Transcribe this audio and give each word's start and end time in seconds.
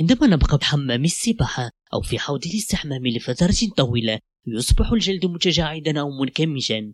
عندما 0.00 0.26
نبقى 0.26 0.58
بحمام 0.58 1.04
السباحة 1.04 1.70
أو 1.94 2.00
في 2.00 2.18
حوض 2.18 2.46
الاستحمام 2.46 3.06
لفترة 3.06 3.56
طويلة 3.76 4.18
يصبح 4.46 4.92
الجلد 4.92 5.26
متجاعدا 5.26 6.00
أو 6.00 6.10
منكمشا. 6.10 6.92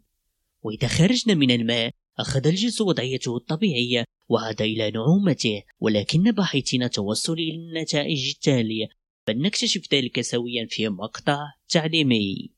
وإذا 0.62 0.88
خرجنا 0.88 1.34
من 1.34 1.50
الماء 1.50 1.90
أخذ 2.18 2.46
الجلد 2.46 2.82
وضعيته 2.82 3.36
الطبيعية 3.36 4.04
وعاد 4.28 4.62
إلى 4.62 4.90
نعومته 4.90 5.62
ولكن 5.80 6.32
باحثين 6.32 6.90
توصل 6.90 7.32
إلى 7.32 7.54
النتائج 7.54 8.28
التالية 8.28 8.88
فلنكتشف 9.26 9.82
ذلك 9.94 10.20
سويا 10.20 10.66
في 10.70 10.88
مقطع 10.88 11.38
تعليمي. 11.68 12.57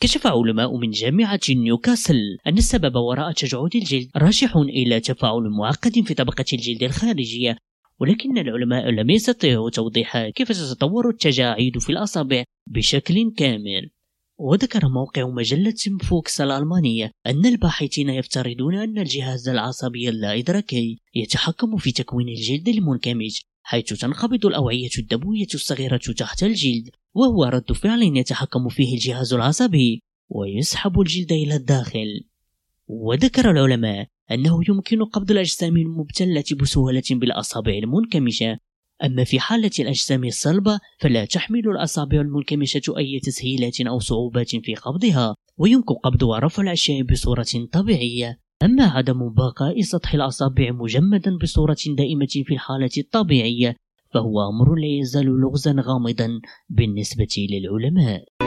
كشف 0.00 0.26
علماء 0.26 0.76
من 0.76 0.90
جامعة 0.90 1.40
نيوكاسل 1.50 2.38
أن 2.46 2.58
السبب 2.58 2.96
وراء 2.96 3.32
تجعد 3.32 3.76
الجلد 3.76 4.10
راجح 4.16 4.56
إلى 4.56 5.00
تفاعل 5.00 5.50
معقد 5.58 6.00
في 6.00 6.14
طبقة 6.14 6.44
الجلد 6.52 6.82
الخارجية 6.82 7.56
ولكن 8.00 8.38
العلماء 8.38 8.90
لم 8.90 9.10
يستطيعوا 9.10 9.70
توضيح 9.70 10.28
كيف 10.28 10.48
تتطور 10.48 11.08
التجاعيد 11.08 11.78
في 11.78 11.90
الأصابع 11.90 12.44
بشكل 12.66 13.34
كامل. 13.36 13.90
وذكر 14.38 14.88
موقع 14.88 15.28
مجلة 15.28 15.98
فوكس 16.02 16.40
الألمانية 16.40 17.10
أن 17.26 17.46
الباحثين 17.46 18.08
يفترضون 18.08 18.74
أن 18.74 18.98
الجهاز 18.98 19.48
العصبي 19.48 20.08
اللا-إدراكي 20.08 20.98
يتحكم 21.14 21.76
في 21.76 21.92
تكوين 21.92 22.28
الجلد 22.28 22.68
المنكمش 22.68 23.42
حيث 23.62 23.84
تنقبض 23.84 24.46
الأوعية 24.46 24.90
الدموية 24.98 25.46
الصغيرة 25.54 25.96
تحت 25.96 26.42
الجلد. 26.42 26.90
وهو 27.18 27.44
رد 27.44 27.72
فعل 27.72 28.02
يتحكم 28.02 28.68
فيه 28.68 28.94
الجهاز 28.94 29.34
العصبي 29.34 30.02
ويسحب 30.28 31.00
الجلد 31.00 31.32
إلى 31.32 31.54
الداخل. 31.56 32.24
وذكر 32.86 33.50
العلماء 33.50 34.06
أنه 34.30 34.60
يمكن 34.68 35.04
قبض 35.04 35.30
الأجسام 35.30 35.76
المبتلة 35.76 36.44
بسهولة 36.60 37.02
بالأصابع 37.10 37.72
المنكمشة. 37.72 38.58
أما 39.04 39.24
في 39.24 39.40
حالة 39.40 39.70
الأجسام 39.78 40.24
الصلبة 40.24 40.80
فلا 40.98 41.24
تحمل 41.24 41.68
الأصابع 41.68 42.20
المنكمشة 42.20 42.98
أي 42.98 43.20
تسهيلات 43.20 43.80
أو 43.80 43.98
صعوبات 43.98 44.50
في 44.56 44.74
قبضها 44.74 45.34
ويمكن 45.56 45.94
قبض 45.94 46.22
ورفع 46.22 46.62
الأشياء 46.62 47.02
بصورة 47.02 47.68
طبيعية. 47.72 48.40
أما 48.62 48.84
عدم 48.84 49.34
بقاء 49.34 49.80
سطح 49.80 50.14
الأصابع 50.14 50.70
مجمدا 50.70 51.38
بصورة 51.42 51.76
دائمة 51.86 52.42
في 52.44 52.54
الحالة 52.54 52.90
الطبيعية 52.98 53.76
فهو 54.14 54.48
أمر 54.48 54.74
لا 54.74 54.86
يزال 54.86 55.26
لغزا 55.26 55.74
غامضا 55.80 56.40
بالنسبة 56.68 57.46
للعلماء. 57.50 58.37